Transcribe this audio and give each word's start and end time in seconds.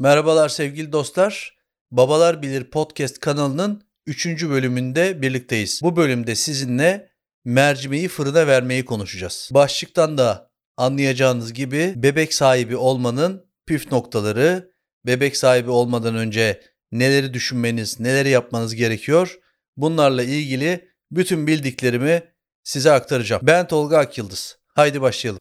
Merhabalar 0.00 0.48
sevgili 0.48 0.92
dostlar. 0.92 1.56
Babalar 1.90 2.42
Bilir 2.42 2.64
Podcast 2.64 3.18
kanalının 3.18 3.82
3. 4.06 4.26
bölümünde 4.26 5.22
birlikteyiz. 5.22 5.80
Bu 5.82 5.96
bölümde 5.96 6.34
sizinle 6.34 7.10
mercimeği 7.44 8.08
fırına 8.08 8.46
vermeyi 8.46 8.84
konuşacağız. 8.84 9.50
Başlıktan 9.52 10.18
da 10.18 10.50
anlayacağınız 10.76 11.52
gibi 11.52 11.92
bebek 11.96 12.34
sahibi 12.34 12.76
olmanın 12.76 13.46
püf 13.66 13.92
noktaları, 13.92 14.72
bebek 15.06 15.36
sahibi 15.36 15.70
olmadan 15.70 16.16
önce 16.16 16.60
neleri 16.92 17.34
düşünmeniz, 17.34 18.00
neleri 18.00 18.28
yapmanız 18.28 18.74
gerekiyor 18.74 19.38
bunlarla 19.76 20.22
ilgili 20.22 20.88
bütün 21.10 21.46
bildiklerimi 21.46 22.22
size 22.64 22.92
aktaracağım. 22.92 23.42
Ben 23.44 23.68
Tolga 23.68 23.98
Akyıldız. 23.98 24.58
Haydi 24.74 25.00
başlayalım. 25.00 25.40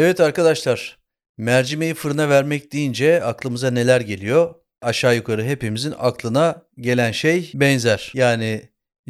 Evet 0.00 0.20
arkadaşlar, 0.20 0.98
mercimeği 1.38 1.94
fırına 1.94 2.28
vermek 2.28 2.72
deyince 2.72 3.24
aklımıza 3.24 3.70
neler 3.70 4.00
geliyor? 4.00 4.54
Aşağı 4.82 5.16
yukarı 5.16 5.44
hepimizin 5.44 5.94
aklına 5.98 6.62
gelen 6.78 7.12
şey 7.12 7.50
benzer. 7.54 8.12
Yani 8.14 8.62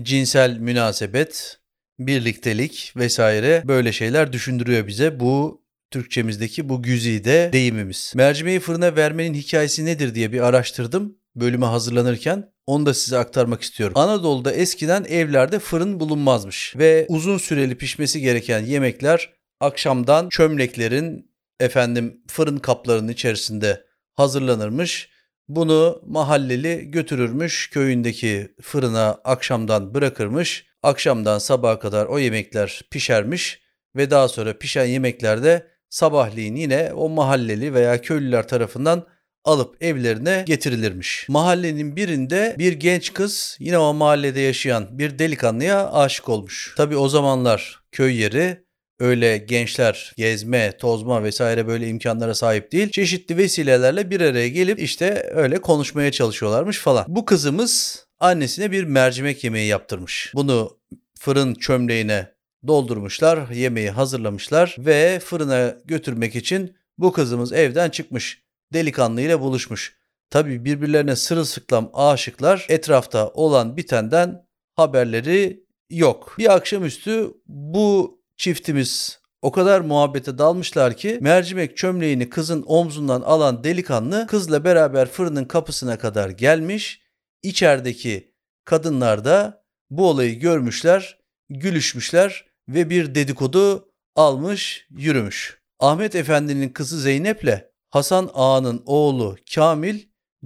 cinsel 0.03 0.59
münasebet, 0.59 1.59
birliktelik 1.99 2.93
vesaire 2.97 3.63
böyle 3.69 3.93
şeyler 3.93 4.33
düşündürüyor 4.33 4.87
bize. 4.87 5.21
Bu 5.21 5.65
Türkçemizdeki 5.91 6.69
bu 6.69 6.83
güzide 6.83 7.51
deyimimiz. 7.53 8.13
Mercimeği 8.17 8.61
fırına 8.61 8.97
vermenin 8.97 9.35
hikayesi 9.35 9.85
nedir 9.85 10.15
diye 10.15 10.33
bir 10.33 10.41
araştırdım 10.41 11.17
bölüme 11.37 11.67
hazırlanırken. 11.67 12.53
Onu 12.67 12.87
da 12.87 12.95
size 12.95 13.19
aktarmak 13.19 13.63
istiyorum. 13.63 13.99
Anadolu'da 13.99 14.53
eskiden 14.53 15.05
evlerde 15.05 15.59
fırın 15.59 16.01
bulunmazmış 16.01 16.75
ve 16.77 17.07
uzun 17.09 17.39
süreli 17.39 17.79
pişmesi 17.79 18.21
gereken 18.21 18.65
yemekler 18.65 19.40
akşamdan 19.61 20.29
çömleklerin 20.29 21.31
efendim 21.61 22.23
fırın 22.29 22.57
kaplarının 22.57 23.13
içerisinde 23.13 23.85
hazırlanırmış. 24.15 25.11
Bunu 25.49 26.03
mahalleli 26.07 26.91
götürürmüş 26.91 27.71
köyündeki 27.71 28.55
fırına 28.63 29.09
akşamdan 29.25 29.95
bırakırmış. 29.95 30.67
Akşamdan 30.83 31.39
sabaha 31.39 31.79
kadar 31.79 32.07
o 32.07 32.19
yemekler 32.19 32.83
pişermiş 32.91 33.63
ve 33.97 34.11
daha 34.11 34.29
sonra 34.29 34.59
pişen 34.59 34.85
yemeklerde 34.85 35.67
sabahleyin 35.89 36.57
yine 36.57 36.93
o 36.95 37.09
mahalleli 37.09 37.75
veya 37.75 38.01
köylüler 38.01 38.49
tarafından 38.49 39.07
alıp 39.45 39.83
evlerine 39.83 40.45
getirilirmiş. 40.47 41.27
Mahallenin 41.29 41.97
birinde 41.97 42.57
bir 42.59 42.73
genç 42.73 43.13
kız 43.13 43.57
yine 43.61 43.79
o 43.79 43.95
mahallede 43.95 44.41
yaşayan 44.41 44.99
bir 44.99 45.19
delikanlıya 45.19 45.93
aşık 45.93 46.29
olmuş. 46.29 46.75
Tabi 46.77 46.97
o 46.97 47.09
zamanlar 47.09 47.81
köy 47.93 48.21
yeri 48.21 48.65
öyle 49.01 49.39
gençler 49.39 50.13
gezme, 50.17 50.73
tozma 50.79 51.25
vesaire 51.25 51.67
böyle 51.67 51.89
imkanlara 51.89 52.35
sahip 52.35 52.73
değil. 52.73 52.91
Çeşitli 52.91 53.37
vesilelerle 53.37 54.11
bir 54.11 54.21
araya 54.21 54.49
gelip 54.49 54.81
işte 54.81 55.31
öyle 55.35 55.61
konuşmaya 55.61 56.13
çalışıyorlarmış 56.13 56.79
falan. 56.79 57.05
Bu 57.09 57.25
kızımız 57.25 58.07
annesine 58.21 58.73
bir 58.73 58.85
mercimek 58.85 59.45
yemeği 59.45 59.69
yaptırmış. 59.69 60.33
Bunu 60.35 60.79
fırın 61.19 61.55
çömleğine 61.55 62.27
doldurmuşlar, 62.67 63.51
yemeği 63.51 63.91
hazırlamışlar 63.91 64.77
ve 64.79 65.21
fırına 65.25 65.77
götürmek 65.85 66.37
için 66.37 66.77
bu 66.99 67.13
kızımız 67.13 67.53
evden 67.53 67.91
çıkmış. 67.91 68.43
Delikanlı 68.73 69.21
ile 69.21 69.41
buluşmuş. 69.41 69.97
Tabi 70.31 70.65
birbirlerine 70.65 71.17
sırılsıklam 71.17 71.91
aşıklar 71.95 72.67
etrafta 72.69 73.29
olan 73.29 73.77
bitenden 73.77 74.47
haberleri 74.75 75.65
yok. 75.91 76.35
Bir 76.39 76.55
akşamüstü 76.55 77.31
bu 77.47 78.20
çiftimiz 78.41 79.21
o 79.43 79.53
kadar 79.53 79.81
muhabbete 79.81 80.39
dalmışlar 80.39 80.97
ki 80.97 81.19
mercimek 81.21 81.77
çömleğini 81.77 82.29
kızın 82.29 82.65
omzundan 82.67 83.21
alan 83.21 83.65
delikanlı 83.65 84.27
kızla 84.27 84.65
beraber 84.65 85.09
fırının 85.09 85.45
kapısına 85.45 85.99
kadar 85.99 86.31
gelmiş. 86.31 87.01
İçerideki 87.43 88.35
kadınlar 88.65 89.25
da 89.25 89.65
bu 89.91 90.09
olayı 90.09 90.41
görmüşler, 90.41 91.19
gülüşmüşler 91.51 92.47
ve 92.69 92.91
bir 92.91 93.15
dedikodu 93.15 93.89
almış, 94.17 94.87
yürümüş. 94.91 95.61
Ahmet 95.79 96.15
Efendi'nin 96.15 96.69
kızı 96.69 97.01
Zeynep'le 97.01 97.65
Hasan 97.91 98.31
Ağa'nın 98.35 98.83
oğlu 98.87 99.37
Kamil 99.55 100.01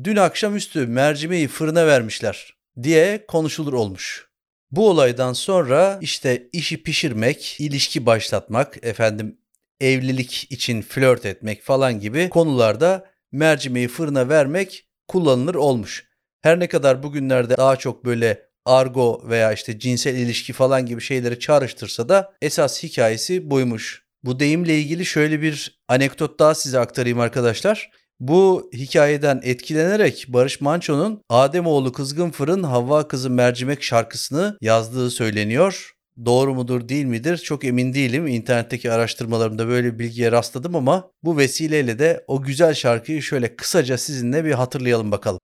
dün 0.05 0.17
akşamüstü 0.17 0.87
mercimeği 0.87 1.49
fırına 1.49 1.87
vermişler 1.87 2.57
diye 2.83 3.27
konuşulur 3.27 3.73
olmuş. 3.73 4.34
Bu 4.77 4.91
olaydan 4.91 5.33
sonra 5.33 5.99
işte 6.01 6.49
işi 6.53 6.83
pişirmek, 6.83 7.57
ilişki 7.61 8.07
başlatmak, 8.07 8.79
efendim 8.87 9.39
evlilik 9.81 10.53
için 10.53 10.83
flört 10.83 11.27
etmek 11.27 11.62
falan 11.62 12.01
gibi 12.01 12.29
konularda 12.29 13.07
mercimeği 13.33 13.89
fırına 13.89 14.29
vermek 14.29 14.87
kullanılır 15.09 15.55
olmuş. 15.55 16.09
Her 16.43 16.61
ne 16.61 16.67
kadar 16.67 17.03
bugünlerde 17.03 17.57
daha 17.57 17.77
çok 17.77 18.05
böyle 18.05 18.43
argo 18.65 19.23
veya 19.29 19.53
işte 19.53 19.79
cinsel 19.79 20.15
ilişki 20.15 20.53
falan 20.53 20.87
gibi 20.87 21.01
şeyleri 21.01 21.39
çağrıştırsa 21.39 22.09
da 22.09 22.33
esas 22.43 22.83
hikayesi 22.83 23.51
buymuş. 23.51 24.05
Bu 24.25 24.41
deyimle 24.41 24.79
ilgili 24.79 25.06
şöyle 25.06 25.43
bir 25.43 25.81
anekdot 25.89 26.39
daha 26.39 26.55
size 26.55 26.79
aktarayım 26.79 27.21
arkadaşlar. 27.21 27.91
Bu 28.21 28.71
hikayeden 28.73 29.41
etkilenerek 29.45 30.27
Barış 30.29 30.61
Manço'nun 30.61 31.23
Ademoğlu 31.29 31.93
Kızgın 31.93 32.31
Fırın 32.31 32.63
Havva 32.63 33.09
Kızı 33.09 33.31
Mercimek 33.31 33.83
şarkısını 33.83 34.59
yazdığı 34.61 35.11
söyleniyor. 35.11 35.95
Doğru 36.25 36.55
mudur 36.55 36.89
değil 36.89 37.05
midir 37.05 37.37
çok 37.37 37.65
emin 37.65 37.95
değilim. 37.95 38.27
İnternetteki 38.27 38.93
araştırmalarımda 38.93 39.69
böyle 39.69 39.95
bir 39.95 39.99
bilgiye 39.99 40.33
rastladım 40.33 40.77
ama 40.77 41.11
bu 41.23 41.37
vesileyle 41.37 41.99
de 41.99 42.25
o 42.27 42.43
güzel 42.43 42.75
şarkıyı 42.75 43.23
şöyle 43.23 43.57
kısaca 43.57 43.99
sizinle 43.99 44.45
bir 44.45 44.53
hatırlayalım 44.53 45.13
bakalım. 45.13 45.41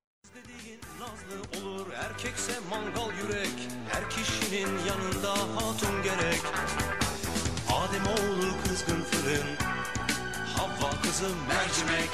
Mercimek. 11.49 12.11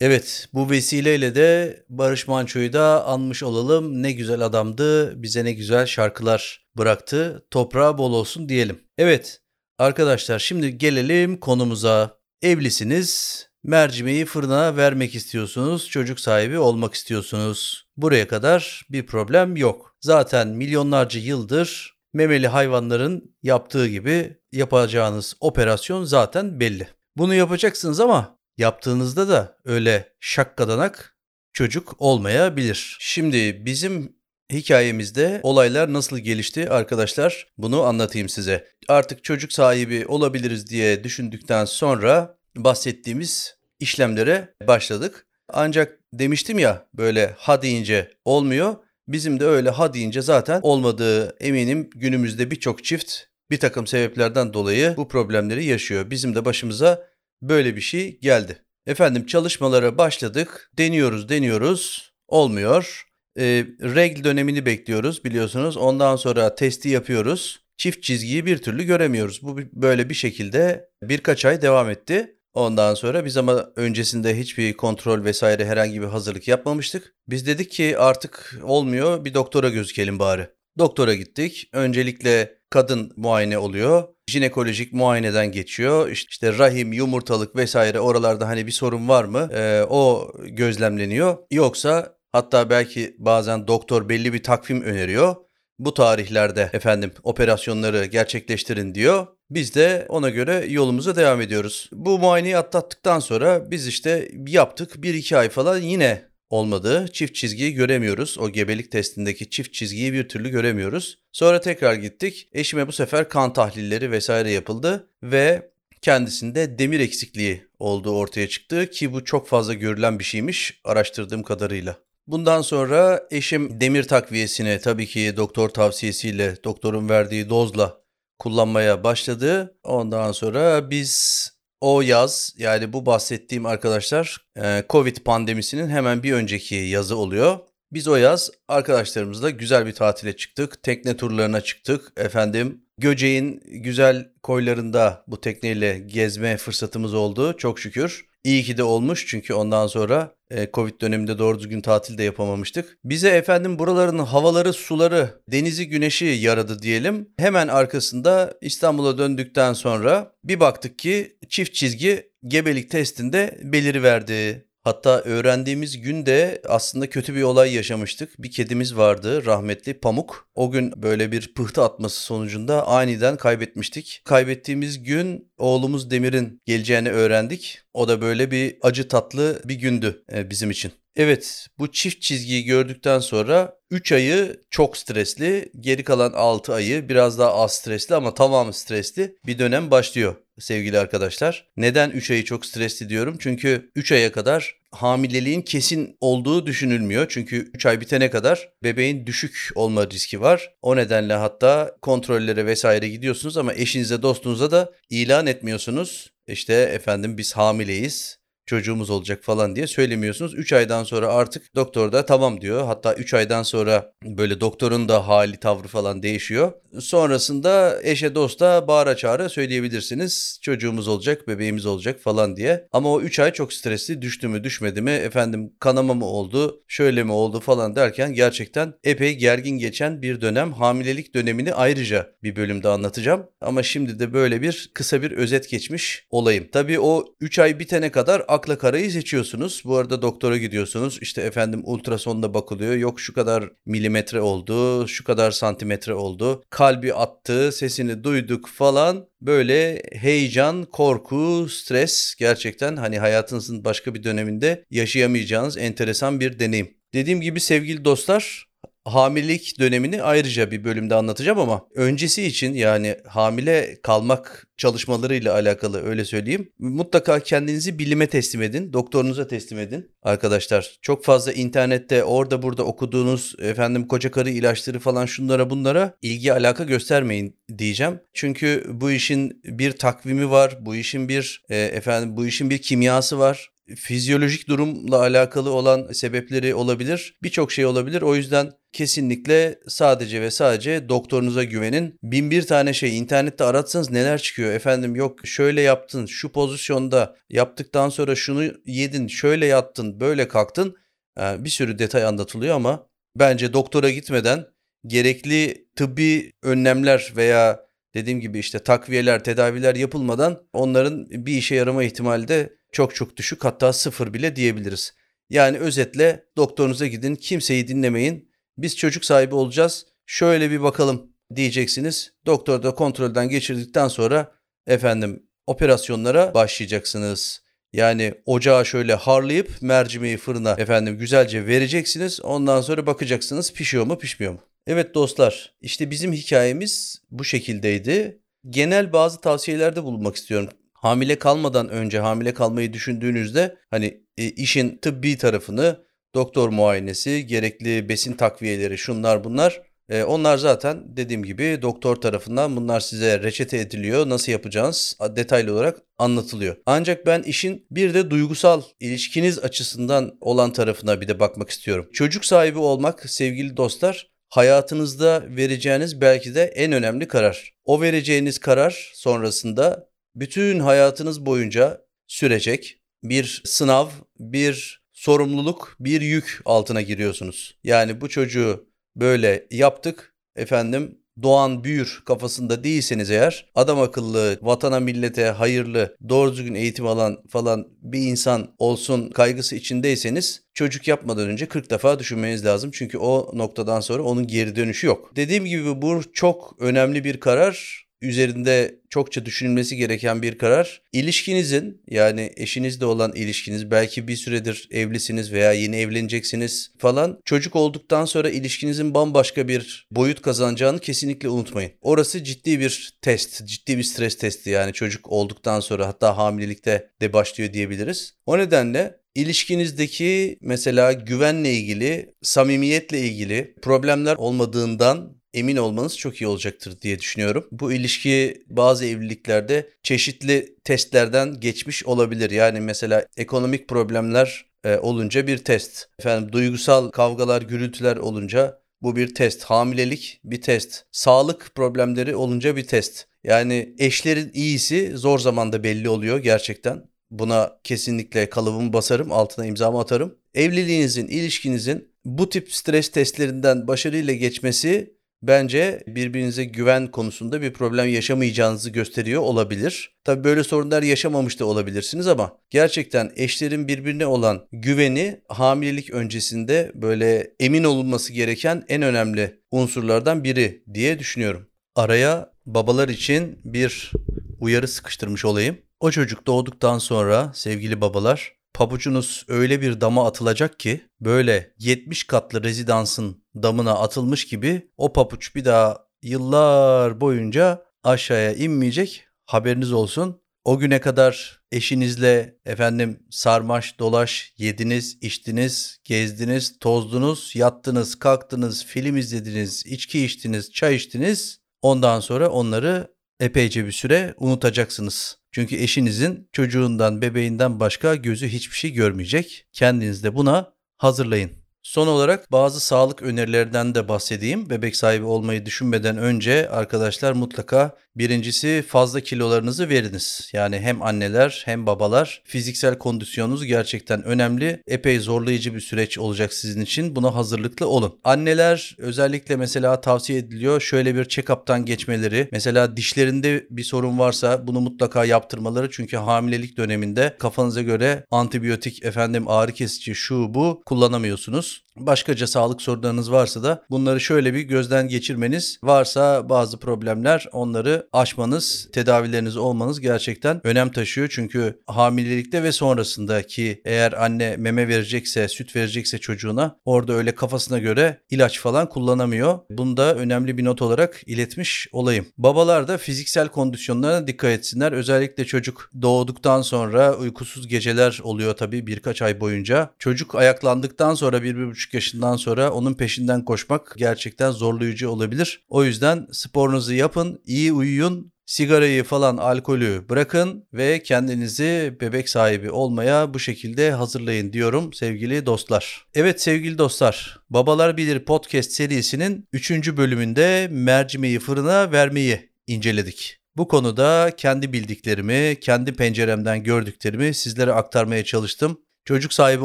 Evet 0.00 0.48
bu 0.54 0.70
vesileyle 0.70 1.34
de 1.34 1.82
Barış 1.88 2.28
Manço'yu 2.28 2.72
da 2.72 3.04
anmış 3.06 3.42
olalım. 3.42 4.02
Ne 4.02 4.12
güzel 4.12 4.40
adamdı, 4.40 5.22
bize 5.22 5.44
ne 5.44 5.52
güzel 5.52 5.86
şarkılar 5.86 6.66
bıraktı. 6.78 7.46
Toprağı 7.50 7.98
bol 7.98 8.12
olsun 8.12 8.48
diyelim. 8.48 8.80
Evet 8.98 9.40
arkadaşlar 9.78 10.38
şimdi 10.38 10.78
gelelim 10.78 11.40
konumuza. 11.40 12.20
Evlisiniz, 12.42 13.46
mercimeği 13.64 14.24
fırına 14.24 14.76
vermek 14.76 15.14
istiyorsunuz, 15.14 15.88
çocuk 15.88 16.20
sahibi 16.20 16.58
olmak 16.58 16.94
istiyorsunuz. 16.94 17.86
Buraya 17.96 18.28
kadar 18.28 18.86
bir 18.90 19.06
problem 19.06 19.56
yok. 19.56 19.96
Zaten 20.00 20.48
milyonlarca 20.48 21.20
yıldır 21.20 21.94
memeli 22.14 22.48
hayvanların 22.48 23.36
yaptığı 23.42 23.88
gibi 23.88 24.36
yapacağınız 24.52 25.34
operasyon 25.40 26.04
zaten 26.04 26.60
belli. 26.60 26.88
Bunu 27.16 27.34
yapacaksınız 27.34 28.00
ama 28.00 28.39
yaptığınızda 28.60 29.28
da 29.28 29.56
öyle 29.64 30.12
şakkadanak 30.20 31.16
çocuk 31.52 31.94
olmayabilir. 31.98 32.96
Şimdi 33.00 33.66
bizim 33.66 34.16
hikayemizde 34.52 35.40
olaylar 35.42 35.92
nasıl 35.92 36.18
gelişti 36.18 36.70
arkadaşlar 36.70 37.46
bunu 37.58 37.82
anlatayım 37.82 38.28
size. 38.28 38.66
Artık 38.88 39.24
çocuk 39.24 39.52
sahibi 39.52 40.06
olabiliriz 40.06 40.66
diye 40.70 41.04
düşündükten 41.04 41.64
sonra 41.64 42.38
bahsettiğimiz 42.56 43.56
işlemlere 43.80 44.54
başladık. 44.66 45.26
Ancak 45.48 45.98
demiştim 46.12 46.58
ya 46.58 46.86
böyle 46.94 47.34
ha 47.38 47.62
deyince 47.62 48.10
olmuyor. 48.24 48.76
Bizim 49.08 49.40
de 49.40 49.44
öyle 49.44 49.70
ha 49.70 49.94
deyince 49.94 50.22
zaten 50.22 50.60
olmadığı 50.62 51.36
eminim 51.40 51.90
günümüzde 51.94 52.50
birçok 52.50 52.84
çift 52.84 53.18
bir 53.50 53.60
takım 53.60 53.86
sebeplerden 53.86 54.54
dolayı 54.54 54.94
bu 54.96 55.08
problemleri 55.08 55.64
yaşıyor. 55.64 56.10
Bizim 56.10 56.34
de 56.34 56.44
başımıza 56.44 57.09
böyle 57.42 57.76
bir 57.76 57.80
şey 57.80 58.18
geldi. 58.20 58.64
Efendim 58.86 59.26
çalışmalara 59.26 59.98
başladık. 59.98 60.70
Deniyoruz, 60.78 61.28
deniyoruz. 61.28 62.12
Olmuyor. 62.28 63.06
E, 63.38 63.42
regl 63.80 64.24
dönemini 64.24 64.66
bekliyoruz 64.66 65.24
biliyorsunuz. 65.24 65.76
Ondan 65.76 66.16
sonra 66.16 66.54
testi 66.54 66.88
yapıyoruz. 66.88 67.60
Çift 67.76 68.02
çizgiyi 68.02 68.46
bir 68.46 68.58
türlü 68.58 68.84
göremiyoruz. 68.84 69.42
Bu 69.42 69.58
böyle 69.72 70.08
bir 70.08 70.14
şekilde 70.14 70.88
birkaç 71.02 71.44
ay 71.44 71.62
devam 71.62 71.90
etti. 71.90 72.36
Ondan 72.54 72.94
sonra 72.94 73.24
biz 73.24 73.36
ama 73.36 73.70
öncesinde 73.76 74.38
hiçbir 74.38 74.76
kontrol 74.76 75.24
vesaire 75.24 75.66
herhangi 75.66 76.00
bir 76.00 76.06
hazırlık 76.06 76.48
yapmamıştık. 76.48 77.14
Biz 77.28 77.46
dedik 77.46 77.70
ki 77.70 77.98
artık 77.98 78.60
olmuyor 78.62 79.24
bir 79.24 79.34
doktora 79.34 79.68
gözükelim 79.68 80.18
bari. 80.18 80.48
Doktora 80.78 81.14
gittik. 81.14 81.68
Öncelikle 81.72 82.58
kadın 82.70 83.12
muayene 83.16 83.58
oluyor. 83.58 84.08
Jinekolojik 84.30 84.92
muayeneden 84.92 85.52
geçiyor. 85.52 86.10
İşte, 86.10 86.28
işte 86.30 86.58
rahim, 86.58 86.92
yumurtalık 86.92 87.56
vesaire 87.56 88.00
oralarda 88.00 88.48
hani 88.48 88.66
bir 88.66 88.72
sorun 88.72 89.08
var 89.08 89.24
mı? 89.24 89.50
Ee, 89.54 89.82
o 89.90 90.32
gözlemleniyor. 90.42 91.36
Yoksa 91.50 92.16
hatta 92.32 92.70
belki 92.70 93.16
bazen 93.18 93.66
doktor 93.66 94.08
belli 94.08 94.32
bir 94.32 94.42
takvim 94.42 94.82
öneriyor. 94.82 95.36
Bu 95.78 95.94
tarihlerde 95.94 96.70
efendim 96.72 97.12
operasyonları 97.22 98.04
gerçekleştirin 98.04 98.94
diyor. 98.94 99.26
Biz 99.50 99.74
de 99.74 100.06
ona 100.08 100.30
göre 100.30 100.66
yolumuza 100.68 101.16
devam 101.16 101.40
ediyoruz. 101.40 101.90
Bu 101.92 102.18
muayeneyi 102.18 102.56
atlattıktan 102.56 103.20
sonra 103.20 103.70
biz 103.70 103.86
işte 103.86 104.28
yaptık. 104.46 104.96
1-2 104.96 105.36
ay 105.36 105.48
falan 105.48 105.78
yine 105.78 106.29
olmadı. 106.50 107.08
Çift 107.12 107.34
çizgiyi 107.34 107.74
göremiyoruz. 107.74 108.38
O 108.38 108.50
gebelik 108.50 108.92
testindeki 108.92 109.50
çift 109.50 109.74
çizgiyi 109.74 110.12
bir 110.12 110.28
türlü 110.28 110.48
göremiyoruz. 110.48 111.18
Sonra 111.32 111.60
tekrar 111.60 111.94
gittik. 111.94 112.48
Eşime 112.52 112.86
bu 112.86 112.92
sefer 112.92 113.28
kan 113.28 113.52
tahlilleri 113.52 114.10
vesaire 114.10 114.50
yapıldı 114.50 115.08
ve 115.22 115.70
kendisinde 116.02 116.78
demir 116.78 117.00
eksikliği 117.00 117.64
olduğu 117.78 118.12
ortaya 118.12 118.48
çıktı 118.48 118.90
ki 118.90 119.12
bu 119.12 119.24
çok 119.24 119.48
fazla 119.48 119.74
görülen 119.74 120.18
bir 120.18 120.24
şeymiş 120.24 120.80
araştırdığım 120.84 121.42
kadarıyla. 121.42 121.96
Bundan 122.26 122.62
sonra 122.62 123.26
eşim 123.30 123.80
demir 123.80 124.02
takviyesini 124.02 124.80
tabii 124.80 125.06
ki 125.06 125.34
doktor 125.36 125.68
tavsiyesiyle, 125.68 126.56
doktorun 126.64 127.08
verdiği 127.08 127.50
dozla 127.50 128.00
kullanmaya 128.38 129.04
başladı. 129.04 129.74
Ondan 129.84 130.32
sonra 130.32 130.90
biz 130.90 131.50
o 131.80 132.02
yaz 132.02 132.54
yani 132.58 132.92
bu 132.92 133.06
bahsettiğim 133.06 133.66
arkadaşlar 133.66 134.46
e, 134.56 134.84
Covid 134.90 135.16
pandemisinin 135.16 135.88
hemen 135.88 136.22
bir 136.22 136.32
önceki 136.32 136.74
yazı 136.74 137.16
oluyor. 137.16 137.58
Biz 137.92 138.08
o 138.08 138.16
yaz 138.16 138.50
arkadaşlarımızla 138.68 139.50
güzel 139.50 139.86
bir 139.86 139.92
tatile 139.92 140.36
çıktık. 140.36 140.82
Tekne 140.82 141.16
turlarına 141.16 141.60
çıktık. 141.60 142.12
Efendim 142.16 142.82
Göceğin 143.00 143.62
güzel 143.66 144.28
koylarında 144.42 145.24
bu 145.26 145.40
tekneyle 145.40 145.98
gezme 145.98 146.56
fırsatımız 146.56 147.14
oldu 147.14 147.56
çok 147.56 147.78
şükür. 147.78 148.29
İyi 148.44 148.62
ki 148.62 148.76
de 148.76 148.82
olmuş 148.82 149.26
çünkü 149.26 149.54
ondan 149.54 149.86
sonra 149.86 150.34
e, 150.50 150.68
Covid 150.72 151.00
döneminde 151.00 151.38
doğru 151.38 151.58
düzgün 151.58 151.80
tatil 151.80 152.18
de 152.18 152.22
yapamamıştık. 152.22 152.98
Bize 153.04 153.28
efendim 153.28 153.78
buraların 153.78 154.18
havaları, 154.18 154.72
suları, 154.72 155.42
denizi, 155.48 155.88
güneşi 155.88 156.24
yaradı 156.24 156.82
diyelim. 156.82 157.28
Hemen 157.38 157.68
arkasında 157.68 158.54
İstanbul'a 158.60 159.18
döndükten 159.18 159.72
sonra 159.72 160.32
bir 160.44 160.60
baktık 160.60 160.98
ki 160.98 161.36
çift 161.48 161.74
çizgi 161.74 162.30
gebelik 162.46 162.90
testinde 162.90 163.58
beliri 163.62 164.02
verdi. 164.02 164.69
Hatta 164.82 165.20
öğrendiğimiz 165.20 166.00
günde 166.00 166.62
aslında 166.68 167.10
kötü 167.10 167.34
bir 167.34 167.42
olay 167.42 167.74
yaşamıştık. 167.74 168.42
Bir 168.42 168.50
kedimiz 168.50 168.96
vardı 168.96 169.46
rahmetli 169.46 170.00
Pamuk. 170.00 170.48
O 170.54 170.70
gün 170.70 171.02
böyle 171.02 171.32
bir 171.32 171.54
pıhtı 171.54 171.82
atması 171.82 172.20
sonucunda 172.20 172.86
aniden 172.86 173.36
kaybetmiştik. 173.36 174.22
Kaybettiğimiz 174.24 175.02
gün 175.02 175.52
oğlumuz 175.58 176.10
Demir'in 176.10 176.62
geleceğini 176.66 177.10
öğrendik. 177.10 177.80
O 177.94 178.08
da 178.08 178.20
böyle 178.20 178.50
bir 178.50 178.78
acı 178.82 179.08
tatlı 179.08 179.62
bir 179.64 179.74
gündü 179.74 180.24
e, 180.32 180.50
bizim 180.50 180.70
için. 180.70 180.92
Evet 181.16 181.66
bu 181.78 181.92
çift 181.92 182.22
çizgiyi 182.22 182.64
gördükten 182.64 183.18
sonra 183.18 183.74
3 183.90 184.12
ayı 184.12 184.60
çok 184.70 184.96
stresli, 184.96 185.72
geri 185.80 186.04
kalan 186.04 186.32
6 186.32 186.74
ayı 186.74 187.08
biraz 187.08 187.38
daha 187.38 187.54
az 187.54 187.72
stresli 187.72 188.14
ama 188.14 188.34
tamamı 188.34 188.72
stresli 188.72 189.36
bir 189.46 189.58
dönem 189.58 189.90
başlıyor 189.90 190.36
sevgili 190.60 190.98
arkadaşlar. 190.98 191.66
Neden 191.76 192.10
3 192.10 192.30
ayı 192.30 192.44
çok 192.44 192.66
stresli 192.66 193.08
diyorum? 193.08 193.36
Çünkü 193.38 193.90
3 193.96 194.12
aya 194.12 194.32
kadar 194.32 194.80
hamileliğin 194.92 195.62
kesin 195.62 196.16
olduğu 196.20 196.66
düşünülmüyor. 196.66 197.26
Çünkü 197.28 197.70
3 197.74 197.86
ay 197.86 198.00
bitene 198.00 198.30
kadar 198.30 198.68
bebeğin 198.82 199.26
düşük 199.26 199.70
olma 199.74 200.10
riski 200.10 200.40
var. 200.40 200.74
O 200.82 200.96
nedenle 200.96 201.34
hatta 201.34 201.96
kontrollere 202.02 202.66
vesaire 202.66 203.08
gidiyorsunuz 203.08 203.56
ama 203.56 203.74
eşinize 203.74 204.22
dostunuza 204.22 204.70
da 204.70 204.92
ilan 205.10 205.46
etmiyorsunuz. 205.46 206.32
İşte 206.46 206.74
efendim 206.74 207.38
biz 207.38 207.52
hamileyiz 207.52 208.39
çocuğumuz 208.70 209.10
olacak 209.10 209.44
falan 209.44 209.76
diye 209.76 209.86
söylemiyorsunuz. 209.86 210.54
3 210.54 210.72
aydan 210.72 211.04
sonra 211.04 211.28
artık 211.28 211.74
doktor 211.74 212.12
da 212.12 212.26
tamam 212.26 212.60
diyor. 212.60 212.84
Hatta 212.84 213.14
3 213.14 213.34
aydan 213.34 213.62
sonra 213.62 214.12
böyle 214.24 214.60
doktorun 214.60 215.08
da 215.08 215.28
hali 215.28 215.56
tavrı 215.56 215.88
falan 215.88 216.22
değişiyor. 216.22 216.72
Sonrasında 216.98 217.98
eşe 218.02 218.34
dosta 218.34 218.88
bağıra 218.88 219.16
çağıra 219.16 219.48
söyleyebilirsiniz. 219.48 220.58
Çocuğumuz 220.62 221.08
olacak, 221.08 221.48
bebeğimiz 221.48 221.86
olacak 221.86 222.20
falan 222.20 222.56
diye. 222.56 222.88
Ama 222.92 223.12
o 223.12 223.20
3 223.20 223.38
ay 223.38 223.52
çok 223.52 223.72
stresli. 223.72 224.22
Düştü 224.22 224.48
mü 224.48 224.64
düşmedi 224.64 225.02
mi 225.02 225.10
efendim 225.10 225.72
kanama 225.80 226.14
mı 226.14 226.24
oldu, 226.24 226.82
şöyle 226.88 227.24
mi 227.24 227.32
oldu 227.32 227.60
falan 227.60 227.96
derken 227.96 228.34
gerçekten 228.34 228.94
epey 229.04 229.34
gergin 229.34 229.78
geçen 229.78 230.22
bir 230.22 230.40
dönem. 230.40 230.72
Hamilelik 230.72 231.34
dönemini 231.34 231.74
ayrıca 231.74 232.26
bir 232.42 232.56
bölümde 232.56 232.88
anlatacağım. 232.88 233.46
Ama 233.60 233.82
şimdi 233.82 234.18
de 234.18 234.32
böyle 234.32 234.62
bir 234.62 234.90
kısa 234.94 235.22
bir 235.22 235.30
özet 235.30 235.70
geçmiş 235.70 236.26
olayım. 236.30 236.68
Tabii 236.72 237.00
o 237.00 237.24
3 237.40 237.58
ay 237.58 237.78
bitene 237.78 238.10
kadar 238.10 238.44
akla 238.60 238.78
karayı 238.78 239.10
seçiyorsunuz. 239.10 239.82
Bu 239.84 239.96
arada 239.96 240.22
doktora 240.22 240.56
gidiyorsunuz. 240.56 241.18
İşte 241.22 241.42
efendim 241.42 241.82
ultrasonda 241.84 242.54
bakılıyor. 242.54 242.94
Yok 242.94 243.20
şu 243.20 243.34
kadar 243.34 243.70
milimetre 243.86 244.40
oldu, 244.40 245.08
şu 245.08 245.24
kadar 245.24 245.50
santimetre 245.50 246.14
oldu. 246.14 246.62
Kalbi 246.70 247.14
attı, 247.14 247.72
sesini 247.72 248.24
duyduk 248.24 248.68
falan. 248.68 249.26
Böyle 249.40 250.02
heyecan, 250.12 250.84
korku, 250.84 251.66
stres 251.70 252.34
gerçekten 252.38 252.96
hani 252.96 253.18
hayatınızın 253.18 253.84
başka 253.84 254.14
bir 254.14 254.22
döneminde 254.22 254.84
yaşayamayacağınız 254.90 255.76
enteresan 255.76 256.40
bir 256.40 256.58
deneyim. 256.58 256.90
Dediğim 257.14 257.40
gibi 257.40 257.60
sevgili 257.60 258.04
dostlar 258.04 258.69
hamilelik 259.14 259.78
dönemini 259.78 260.22
ayrıca 260.22 260.70
bir 260.70 260.84
bölümde 260.84 261.14
anlatacağım 261.14 261.58
ama 261.58 261.86
öncesi 261.94 262.42
için 262.42 262.74
yani 262.74 263.16
hamile 263.26 263.98
kalmak 264.02 264.66
çalışmalarıyla 264.76 265.54
alakalı 265.54 266.02
öyle 266.02 266.24
söyleyeyim. 266.24 266.72
Mutlaka 266.78 267.40
kendinizi 267.40 267.98
bilime 267.98 268.26
teslim 268.26 268.62
edin, 268.62 268.92
doktorunuza 268.92 269.48
teslim 269.48 269.78
edin 269.78 270.10
arkadaşlar. 270.22 270.98
Çok 271.02 271.24
fazla 271.24 271.52
internette 271.52 272.24
orada 272.24 272.62
burada 272.62 272.82
okuduğunuz 272.82 273.54
efendim 273.58 274.08
koca 274.08 274.30
karı 274.30 274.50
ilaçları 274.50 274.98
falan 274.98 275.26
şunlara 275.26 275.70
bunlara 275.70 276.14
ilgi 276.22 276.52
alaka 276.52 276.84
göstermeyin 276.84 277.56
diyeceğim. 277.78 278.20
Çünkü 278.34 278.84
bu 278.88 279.10
işin 279.10 279.60
bir 279.64 279.92
takvimi 279.92 280.50
var, 280.50 280.78
bu 280.80 280.96
işin 280.96 281.28
bir 281.28 281.62
e, 281.68 281.76
efendim 281.76 282.36
bu 282.36 282.46
işin 282.46 282.70
bir 282.70 282.78
kimyası 282.78 283.38
var 283.38 283.70
fizyolojik 283.96 284.68
durumla 284.68 285.18
alakalı 285.20 285.70
olan 285.70 286.12
sebepleri 286.12 286.74
olabilir. 286.74 287.38
Birçok 287.42 287.72
şey 287.72 287.86
olabilir. 287.86 288.22
O 288.22 288.34
yüzden 288.34 288.72
kesinlikle 288.92 289.78
sadece 289.88 290.40
ve 290.40 290.50
sadece 290.50 291.08
doktorunuza 291.08 291.64
güvenin. 291.64 292.18
Bin 292.22 292.50
bir 292.50 292.62
tane 292.62 292.92
şey 292.92 293.18
internette 293.18 293.64
aratsanız 293.64 294.10
neler 294.10 294.38
çıkıyor? 294.38 294.72
Efendim 294.72 295.16
yok 295.16 295.46
şöyle 295.46 295.80
yaptın, 295.80 296.26
şu 296.26 296.52
pozisyonda 296.52 297.36
yaptıktan 297.50 298.08
sonra 298.08 298.34
şunu 298.34 298.72
yedin, 298.86 299.26
şöyle 299.26 299.66
yattın, 299.66 300.20
böyle 300.20 300.48
kalktın. 300.48 300.96
Ee, 301.40 301.64
bir 301.64 301.70
sürü 301.70 301.98
detay 301.98 302.24
anlatılıyor 302.24 302.76
ama 302.76 303.06
bence 303.36 303.72
doktora 303.72 304.10
gitmeden 304.10 304.66
gerekli 305.06 305.88
tıbbi 305.96 306.52
önlemler 306.62 307.32
veya 307.36 307.80
dediğim 308.14 308.40
gibi 308.40 308.58
işte 308.58 308.78
takviyeler, 308.78 309.44
tedaviler 309.44 309.94
yapılmadan 309.94 310.62
onların 310.72 311.26
bir 311.30 311.56
işe 311.56 311.74
yarama 311.74 312.04
ihtimali 312.04 312.48
de 312.48 312.79
çok 312.92 313.14
çok 313.14 313.36
düşük 313.36 313.64
hatta 313.64 313.92
sıfır 313.92 314.34
bile 314.34 314.56
diyebiliriz. 314.56 315.14
Yani 315.50 315.78
özetle 315.78 316.44
doktorunuza 316.56 317.06
gidin, 317.06 317.34
kimseyi 317.34 317.88
dinlemeyin. 317.88 318.50
Biz 318.78 318.96
çocuk 318.96 319.24
sahibi 319.24 319.54
olacağız. 319.54 320.06
Şöyle 320.26 320.70
bir 320.70 320.82
bakalım 320.82 321.32
diyeceksiniz. 321.56 322.32
Doktor 322.46 322.82
da 322.82 322.94
kontrolden 322.94 323.48
geçirdikten 323.48 324.08
sonra 324.08 324.52
efendim 324.86 325.42
operasyonlara 325.66 326.54
başlayacaksınız. 326.54 327.62
Yani 327.92 328.34
ocağı 328.46 328.86
şöyle 328.86 329.14
harlayıp 329.14 329.82
mercimeği 329.82 330.36
fırına 330.36 330.72
efendim 330.72 331.18
güzelce 331.18 331.66
vereceksiniz. 331.66 332.40
Ondan 332.40 332.80
sonra 332.80 333.06
bakacaksınız 333.06 333.72
pişiyor 333.72 334.06
mu 334.06 334.18
pişmiyor 334.18 334.52
mu? 334.52 334.60
Evet 334.86 335.14
dostlar 335.14 335.74
işte 335.80 336.10
bizim 336.10 336.32
hikayemiz 336.32 337.22
bu 337.30 337.44
şekildeydi. 337.44 338.40
Genel 338.68 339.12
bazı 339.12 339.40
tavsiyelerde 339.40 340.02
bulunmak 340.02 340.36
istiyorum 340.36 340.68
hamile 341.00 341.38
kalmadan 341.38 341.88
önce 341.88 342.18
hamile 342.18 342.54
kalmayı 342.54 342.92
düşündüğünüzde 342.92 343.76
hani 343.90 344.24
e, 344.38 344.44
işin 344.44 344.98
tıbbi 344.98 345.38
tarafını 345.38 346.04
doktor 346.34 346.68
muayenesi, 346.68 347.46
gerekli 347.46 348.08
besin 348.08 348.32
takviyeleri, 348.32 348.98
şunlar 348.98 349.44
bunlar 349.44 349.82
e, 350.08 350.22
onlar 350.22 350.58
zaten 350.58 351.16
dediğim 351.16 351.42
gibi 351.42 351.78
doktor 351.82 352.16
tarafından 352.16 352.76
bunlar 352.76 353.00
size 353.00 353.42
reçete 353.42 353.78
ediliyor. 353.78 354.28
Nasıl 354.28 354.52
yapacağınız 354.52 355.18
detaylı 355.36 355.74
olarak 355.74 355.98
anlatılıyor. 356.18 356.76
Ancak 356.86 357.26
ben 357.26 357.42
işin 357.42 357.86
bir 357.90 358.14
de 358.14 358.30
duygusal 358.30 358.82
ilişkiniz 359.00 359.58
açısından 359.58 360.36
olan 360.40 360.72
tarafına 360.72 361.20
bir 361.20 361.28
de 361.28 361.40
bakmak 361.40 361.70
istiyorum. 361.70 362.08
Çocuk 362.12 362.44
sahibi 362.44 362.78
olmak 362.78 363.30
sevgili 363.30 363.76
dostlar 363.76 364.30
hayatınızda 364.48 365.42
vereceğiniz 365.48 366.20
belki 366.20 366.54
de 366.54 366.62
en 366.64 366.92
önemli 366.92 367.28
karar. 367.28 367.72
O 367.84 368.00
vereceğiniz 368.00 368.58
karar 368.58 369.12
sonrasında 369.14 370.09
bütün 370.40 370.80
hayatınız 370.80 371.46
boyunca 371.46 372.00
sürecek 372.26 373.00
bir 373.22 373.62
sınav, 373.64 374.08
bir 374.38 375.02
sorumluluk, 375.12 375.96
bir 376.00 376.20
yük 376.20 376.62
altına 376.64 377.02
giriyorsunuz. 377.02 377.78
Yani 377.84 378.20
bu 378.20 378.28
çocuğu 378.28 378.88
böyle 379.16 379.66
yaptık 379.70 380.34
efendim 380.56 381.18
doğan 381.42 381.84
büyür 381.84 382.22
kafasında 382.26 382.84
değilseniz 382.84 383.30
eğer 383.30 383.70
adam 383.74 384.00
akıllı, 384.00 384.58
vatana 384.62 385.00
millete 385.00 385.44
hayırlı, 385.44 386.16
doğru 386.28 386.52
düzgün 386.52 386.74
eğitim 386.74 387.06
alan 387.06 387.42
falan 387.48 387.88
bir 388.02 388.20
insan 388.20 388.74
olsun 388.78 389.30
kaygısı 389.30 389.76
içindeyseniz 389.76 390.62
çocuk 390.74 391.08
yapmadan 391.08 391.48
önce 391.48 391.66
40 391.66 391.90
defa 391.90 392.18
düşünmeniz 392.18 392.64
lazım. 392.64 392.90
Çünkü 392.94 393.18
o 393.18 393.50
noktadan 393.54 394.00
sonra 394.00 394.22
onun 394.22 394.46
geri 394.46 394.76
dönüşü 394.76 395.06
yok. 395.06 395.32
Dediğim 395.36 395.64
gibi 395.64 396.02
bu 396.02 396.22
çok 396.32 396.76
önemli 396.78 397.24
bir 397.24 397.40
karar 397.40 398.06
üzerinde 398.22 399.00
çokça 399.10 399.46
düşünülmesi 399.46 399.96
gereken 399.96 400.42
bir 400.42 400.58
karar. 400.58 401.02
İlişkinizin 401.12 402.02
yani 402.10 402.52
eşinizle 402.56 403.04
olan 403.04 403.32
ilişkiniz 403.34 403.90
belki 403.90 404.28
bir 404.28 404.36
süredir 404.36 404.88
evlisiniz 404.90 405.52
veya 405.52 405.72
yeni 405.72 405.96
evleneceksiniz 405.96 406.92
falan. 406.98 407.40
Çocuk 407.44 407.76
olduktan 407.76 408.24
sonra 408.24 408.50
ilişkinizin 408.50 409.14
bambaşka 409.14 409.68
bir 409.68 410.08
boyut 410.10 410.42
kazanacağını 410.42 410.98
kesinlikle 410.98 411.48
unutmayın. 411.48 411.92
Orası 412.00 412.44
ciddi 412.44 412.80
bir 412.80 413.18
test, 413.22 413.66
ciddi 413.66 413.98
bir 413.98 414.02
stres 414.02 414.38
testi 414.38 414.70
yani 414.70 414.92
çocuk 414.92 415.28
olduktan 415.28 415.80
sonra 415.80 416.08
hatta 416.08 416.36
hamilelikte 416.36 417.10
de 417.20 417.32
başlıyor 417.32 417.72
diyebiliriz. 417.72 418.34
O 418.46 418.58
nedenle 418.58 419.20
İlişkinizdeki 419.34 420.58
mesela 420.60 421.12
güvenle 421.12 421.72
ilgili, 421.72 422.34
samimiyetle 422.42 423.20
ilgili 423.20 423.74
problemler 423.82 424.36
olmadığından 424.36 425.39
emin 425.54 425.76
olmanız 425.76 426.18
çok 426.18 426.40
iyi 426.40 426.46
olacaktır 426.46 427.00
diye 427.00 427.18
düşünüyorum. 427.18 427.68
Bu 427.72 427.92
ilişki 427.92 428.64
bazı 428.70 429.06
evliliklerde 429.06 429.90
çeşitli 430.02 430.76
testlerden 430.84 431.60
geçmiş 431.60 432.06
olabilir. 432.06 432.50
Yani 432.50 432.80
mesela 432.80 433.26
ekonomik 433.36 433.88
problemler 433.88 434.64
e, 434.84 434.96
olunca 434.98 435.46
bir 435.46 435.58
test. 435.58 436.08
Efendim 436.18 436.52
duygusal 436.52 437.10
kavgalar, 437.10 437.62
gürültüler 437.62 438.16
olunca 438.16 438.80
bu 439.02 439.16
bir 439.16 439.34
test. 439.34 439.64
Hamilelik 439.64 440.40
bir 440.44 440.62
test. 440.62 441.04
Sağlık 441.12 441.72
problemleri 441.74 442.36
olunca 442.36 442.76
bir 442.76 442.86
test. 442.86 443.26
Yani 443.44 443.94
eşlerin 443.98 444.50
iyisi 444.54 445.16
zor 445.16 445.38
zamanda 445.38 445.84
belli 445.84 446.08
oluyor 446.08 446.38
gerçekten. 446.38 447.10
Buna 447.30 447.80
kesinlikle 447.84 448.50
kalıbımı 448.50 448.92
basarım, 448.92 449.32
altına 449.32 449.66
imzamı 449.66 450.00
atarım. 450.00 450.38
Evliliğinizin, 450.54 451.26
ilişkinizin 451.26 452.10
bu 452.24 452.48
tip 452.48 452.72
stres 452.72 453.10
testlerinden 453.10 453.86
başarıyla 453.88 454.34
geçmesi 454.34 455.14
bence 455.42 456.02
birbirinize 456.06 456.64
güven 456.64 457.06
konusunda 457.06 457.62
bir 457.62 457.72
problem 457.72 458.08
yaşamayacağınızı 458.08 458.90
gösteriyor 458.90 459.42
olabilir. 459.42 460.16
Tabii 460.24 460.44
böyle 460.44 460.64
sorunlar 460.64 461.02
yaşamamış 461.02 461.60
da 461.60 461.64
olabilirsiniz 461.64 462.26
ama 462.26 462.58
gerçekten 462.70 463.32
eşlerin 463.36 463.88
birbirine 463.88 464.26
olan 464.26 464.66
güveni 464.72 465.40
hamilelik 465.48 466.10
öncesinde 466.10 466.92
böyle 466.94 467.54
emin 467.60 467.84
olunması 467.84 468.32
gereken 468.32 468.84
en 468.88 469.02
önemli 469.02 469.60
unsurlardan 469.70 470.44
biri 470.44 470.82
diye 470.94 471.18
düşünüyorum. 471.18 471.66
Araya 471.94 472.52
babalar 472.66 473.08
için 473.08 473.58
bir 473.64 474.12
uyarı 474.60 474.88
sıkıştırmış 474.88 475.44
olayım. 475.44 475.78
O 476.00 476.10
çocuk 476.10 476.46
doğduktan 476.46 476.98
sonra 476.98 477.52
sevgili 477.54 478.00
babalar 478.00 478.59
pabucunuz 478.74 479.44
öyle 479.48 479.80
bir 479.80 480.00
dama 480.00 480.26
atılacak 480.26 480.80
ki 480.80 481.00
böyle 481.20 481.74
70 481.78 482.24
katlı 482.24 482.62
rezidansın 482.62 483.44
damına 483.54 483.92
atılmış 483.92 484.46
gibi 484.46 484.90
o 484.96 485.12
papuç 485.12 485.54
bir 485.54 485.64
daha 485.64 486.06
yıllar 486.22 487.20
boyunca 487.20 487.84
aşağıya 488.04 488.52
inmeyecek 488.54 489.24
haberiniz 489.46 489.92
olsun. 489.92 490.40
O 490.64 490.78
güne 490.78 491.00
kadar 491.00 491.60
eşinizle 491.72 492.58
efendim 492.66 493.26
sarmaş 493.30 493.98
dolaş 493.98 494.54
yediniz, 494.56 495.18
içtiniz, 495.20 496.00
gezdiniz, 496.04 496.78
tozdunuz, 496.78 497.52
yattınız, 497.54 498.18
kalktınız, 498.18 498.84
film 498.84 499.16
izlediniz, 499.16 499.86
içki 499.86 500.24
içtiniz, 500.24 500.72
çay 500.72 500.94
içtiniz. 500.94 501.60
Ondan 501.82 502.20
sonra 502.20 502.48
onları 502.50 503.14
epeyce 503.40 503.86
bir 503.86 503.92
süre 503.92 504.34
unutacaksınız. 504.36 505.39
Çünkü 505.52 505.76
eşinizin 505.76 506.48
çocuğundan, 506.52 507.22
bebeğinden 507.22 507.80
başka 507.80 508.14
gözü 508.14 508.48
hiçbir 508.48 508.76
şey 508.76 508.92
görmeyecek. 508.92 509.66
Kendiniz 509.72 510.24
de 510.24 510.34
buna 510.34 510.72
hazırlayın. 510.96 511.59
Son 511.82 512.06
olarak 512.06 512.52
bazı 512.52 512.80
sağlık 512.80 513.22
önerilerinden 513.22 513.94
de 513.94 514.08
bahsedeyim. 514.08 514.70
Bebek 514.70 514.96
sahibi 514.96 515.24
olmayı 515.24 515.66
düşünmeden 515.66 516.18
önce 516.18 516.70
arkadaşlar 516.70 517.32
mutlaka 517.32 517.96
birincisi 518.16 518.84
fazla 518.88 519.20
kilolarınızı 519.20 519.88
veriniz. 519.88 520.50
Yani 520.52 520.78
hem 520.78 521.02
anneler 521.02 521.62
hem 521.64 521.86
babalar 521.86 522.42
fiziksel 522.44 522.98
kondisyonunuz 522.98 523.64
gerçekten 523.64 524.22
önemli. 524.22 524.82
Epey 524.86 525.18
zorlayıcı 525.18 525.74
bir 525.74 525.80
süreç 525.80 526.18
olacak 526.18 526.52
sizin 526.52 526.80
için. 526.80 527.16
Buna 527.16 527.34
hazırlıklı 527.34 527.88
olun. 527.88 528.20
Anneler 528.24 528.96
özellikle 528.98 529.56
mesela 529.56 530.00
tavsiye 530.00 530.38
ediliyor 530.38 530.80
şöyle 530.80 531.14
bir 531.14 531.24
check-up'tan 531.24 531.84
geçmeleri. 531.84 532.48
Mesela 532.52 532.96
dişlerinde 532.96 533.66
bir 533.70 533.84
sorun 533.84 534.18
varsa 534.18 534.66
bunu 534.66 534.80
mutlaka 534.80 535.24
yaptırmaları. 535.24 535.90
Çünkü 535.90 536.16
hamilelik 536.16 536.76
döneminde 536.76 537.36
kafanıza 537.38 537.82
göre 537.82 538.24
antibiyotik 538.30 539.04
efendim 539.04 539.48
ağrı 539.48 539.72
kesici 539.72 540.14
şu 540.14 540.54
bu 540.54 540.82
kullanamıyorsunuz. 540.86 541.69
Başkaca 541.96 542.46
sağlık 542.46 542.82
sorunlarınız 542.82 543.32
varsa 543.32 543.62
da 543.62 543.82
bunları 543.90 544.20
şöyle 544.20 544.54
bir 544.54 544.60
gözden 544.60 545.08
geçirmeniz, 545.08 545.78
varsa 545.82 546.48
bazı 546.48 546.78
problemler 546.80 547.46
onları 547.52 548.08
aşmanız, 548.12 548.88
tedavileriniz 548.92 549.56
olmanız 549.56 550.00
gerçekten 550.00 550.66
önem 550.66 550.92
taşıyor. 550.92 551.28
Çünkü 551.30 551.80
hamilelikte 551.86 552.62
ve 552.62 552.72
sonrasındaki 552.72 553.82
eğer 553.84 554.24
anne 554.24 554.56
meme 554.56 554.88
verecekse, 554.88 555.48
süt 555.48 555.76
verecekse 555.76 556.18
çocuğuna 556.18 556.76
orada 556.84 557.12
öyle 557.12 557.34
kafasına 557.34 557.78
göre 557.78 558.20
ilaç 558.30 558.60
falan 558.60 558.88
kullanamıyor. 558.88 559.58
Bunu 559.70 559.96
da 559.96 560.14
önemli 560.14 560.58
bir 560.58 560.64
not 560.64 560.82
olarak 560.82 561.20
iletmiş 561.26 561.88
olayım. 561.92 562.26
Babalar 562.38 562.88
da 562.88 562.98
fiziksel 562.98 563.48
kondisyonlarına 563.48 564.26
dikkat 564.26 564.50
etsinler. 564.50 564.92
Özellikle 564.92 565.44
çocuk 565.44 565.90
doğduktan 566.02 566.62
sonra 566.62 567.16
uykusuz 567.16 567.68
geceler 567.68 568.20
oluyor 568.22 568.54
tabii 568.56 568.86
birkaç 568.86 569.22
ay 569.22 569.40
boyunca. 569.40 569.90
Çocuk 569.98 570.34
ayaklandıktan 570.34 571.14
sonra 571.14 571.42
bir, 571.42 571.59
bir 571.60 571.66
buçuk 571.66 571.94
yaşından 571.94 572.36
sonra 572.36 572.70
onun 572.70 572.94
peşinden 572.94 573.44
koşmak 573.44 573.94
gerçekten 573.96 574.50
zorlayıcı 574.50 575.10
olabilir. 575.10 575.64
O 575.68 575.84
yüzden 575.84 576.26
sporunuzu 576.32 576.94
yapın, 576.94 577.42
iyi 577.46 577.72
uyuyun, 577.72 578.32
sigarayı 578.50 579.04
falan 579.04 579.36
alkolü 579.36 580.08
bırakın 580.08 580.68
ve 580.72 581.02
kendinizi 581.02 581.96
bebek 582.00 582.28
sahibi 582.28 582.70
olmaya 582.70 583.34
bu 583.34 583.38
şekilde 583.38 583.90
hazırlayın 583.90 584.52
diyorum 584.52 584.92
sevgili 584.92 585.46
dostlar. 585.46 586.06
Evet 586.14 586.42
sevgili 586.42 586.78
dostlar, 586.78 587.40
Babalar 587.50 587.96
Bilir 587.96 588.24
podcast 588.24 588.72
serisinin 588.72 589.48
3. 589.52 589.96
bölümünde 589.96 590.68
mercimeği 590.70 591.38
fırına 591.38 591.92
vermeyi 591.92 592.50
inceledik. 592.66 593.36
Bu 593.56 593.68
konuda 593.68 594.32
kendi 594.36 594.72
bildiklerimi, 594.72 595.60
kendi 595.60 595.92
penceremden 595.92 596.62
gördüklerimi 596.64 597.34
sizlere 597.34 597.72
aktarmaya 597.72 598.24
çalıştım. 598.24 598.80
Çocuk 599.10 599.32
sahibi 599.32 599.64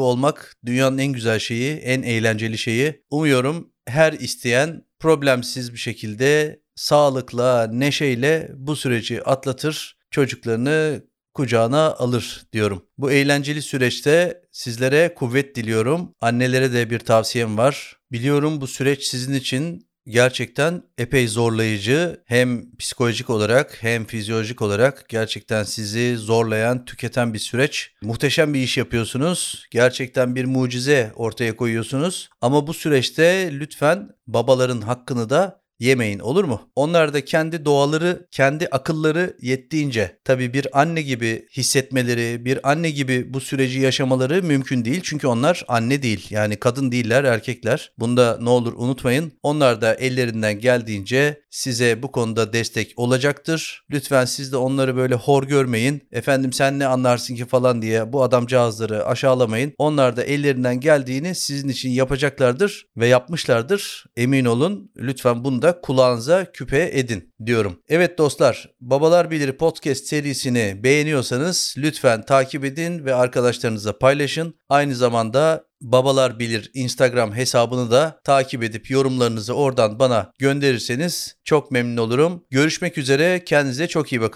olmak 0.00 0.56
dünyanın 0.64 0.98
en 0.98 1.12
güzel 1.12 1.38
şeyi, 1.38 1.76
en 1.76 2.02
eğlenceli 2.02 2.58
şeyi. 2.58 3.02
Umuyorum 3.10 3.72
her 3.88 4.12
isteyen 4.12 4.84
problemsiz 4.98 5.72
bir 5.72 5.78
şekilde 5.78 6.60
sağlıkla, 6.74 7.66
neşeyle 7.66 8.50
bu 8.54 8.76
süreci 8.76 9.22
atlatır, 9.22 9.96
çocuklarını 10.10 11.02
kucağına 11.34 11.94
alır 11.94 12.46
diyorum. 12.52 12.86
Bu 12.98 13.10
eğlenceli 13.10 13.62
süreçte 13.62 14.42
sizlere 14.52 15.14
kuvvet 15.14 15.56
diliyorum. 15.56 16.14
Annelere 16.20 16.72
de 16.72 16.90
bir 16.90 16.98
tavsiyem 16.98 17.58
var. 17.58 17.96
Biliyorum 18.12 18.60
bu 18.60 18.66
süreç 18.66 19.04
sizin 19.04 19.34
için 19.34 19.88
gerçekten 20.06 20.82
epey 20.98 21.28
zorlayıcı 21.28 22.20
hem 22.24 22.76
psikolojik 22.76 23.30
olarak 23.30 23.82
hem 23.82 24.04
fizyolojik 24.04 24.62
olarak 24.62 25.08
gerçekten 25.08 25.62
sizi 25.62 26.16
zorlayan, 26.16 26.84
tüketen 26.84 27.34
bir 27.34 27.38
süreç. 27.38 27.90
Muhteşem 28.02 28.54
bir 28.54 28.60
iş 28.60 28.76
yapıyorsunuz. 28.76 29.66
Gerçekten 29.70 30.36
bir 30.36 30.44
mucize 30.44 31.12
ortaya 31.16 31.56
koyuyorsunuz. 31.56 32.28
Ama 32.40 32.66
bu 32.66 32.74
süreçte 32.74 33.50
lütfen 33.52 34.08
babaların 34.26 34.80
hakkını 34.80 35.30
da 35.30 35.65
yemeyin 35.78 36.18
olur 36.18 36.44
mu? 36.44 36.60
Onlar 36.76 37.14
da 37.14 37.24
kendi 37.24 37.64
doğaları, 37.64 38.26
kendi 38.30 38.66
akılları 38.66 39.36
yettiğince 39.42 40.18
tabii 40.24 40.52
bir 40.52 40.80
anne 40.80 41.02
gibi 41.02 41.46
hissetmeleri, 41.56 42.44
bir 42.44 42.70
anne 42.70 42.90
gibi 42.90 43.34
bu 43.34 43.40
süreci 43.40 43.80
yaşamaları 43.80 44.42
mümkün 44.42 44.84
değil. 44.84 45.00
Çünkü 45.04 45.26
onlar 45.26 45.64
anne 45.68 46.02
değil. 46.02 46.26
Yani 46.30 46.56
kadın 46.56 46.92
değiller, 46.92 47.24
erkekler. 47.24 47.92
Bunda 47.98 48.38
ne 48.40 48.48
olur 48.48 48.72
unutmayın. 48.76 49.32
Onlar 49.42 49.80
da 49.80 49.94
ellerinden 49.94 50.60
geldiğince 50.60 51.40
size 51.50 52.02
bu 52.02 52.12
konuda 52.12 52.52
destek 52.52 52.92
olacaktır. 52.96 53.84
Lütfen 53.90 54.24
siz 54.24 54.52
de 54.52 54.56
onları 54.56 54.96
böyle 54.96 55.14
hor 55.14 55.42
görmeyin. 55.42 56.02
Efendim 56.12 56.52
sen 56.52 56.78
ne 56.78 56.86
anlarsın 56.86 57.34
ki 57.34 57.44
falan 57.44 57.82
diye 57.82 58.12
bu 58.12 58.22
adamcağızları 58.22 59.06
aşağılamayın. 59.06 59.72
Onlar 59.78 60.16
da 60.16 60.24
ellerinden 60.24 60.80
geldiğini 60.80 61.34
sizin 61.34 61.68
için 61.68 61.90
yapacaklardır 61.90 62.86
ve 62.96 63.06
yapmışlardır. 63.06 64.04
Emin 64.16 64.44
olun. 64.44 64.90
Lütfen 64.96 65.44
bunu 65.44 65.62
da 65.66 65.80
kulağınıza 65.80 66.52
küpe 66.52 66.90
edin 66.92 67.34
diyorum. 67.46 67.82
Evet 67.88 68.18
dostlar, 68.18 68.70
Babalar 68.80 69.30
Bilir 69.30 69.52
podcast 69.52 70.06
serisini 70.06 70.80
beğeniyorsanız 70.82 71.74
lütfen 71.78 72.24
takip 72.26 72.64
edin 72.64 73.04
ve 73.04 73.14
arkadaşlarınızla 73.14 73.98
paylaşın. 73.98 74.54
Aynı 74.68 74.94
zamanda 74.94 75.64
Babalar 75.80 76.38
Bilir 76.38 76.70
Instagram 76.74 77.34
hesabını 77.34 77.90
da 77.90 78.20
takip 78.24 78.62
edip 78.62 78.90
yorumlarınızı 78.90 79.54
oradan 79.54 79.98
bana 79.98 80.32
gönderirseniz 80.38 81.36
çok 81.44 81.70
memnun 81.70 81.96
olurum. 81.96 82.44
Görüşmek 82.50 82.98
üzere, 82.98 83.44
kendinize 83.44 83.88
çok 83.88 84.12
iyi 84.12 84.20
bakın. 84.20 84.34